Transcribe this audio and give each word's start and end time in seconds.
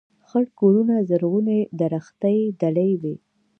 خړ 0.29 0.45
کورونه 0.59 0.95
زرغونې 1.09 1.59
درختي 1.81 2.37
دلې 2.61 2.89
وې 3.01 3.15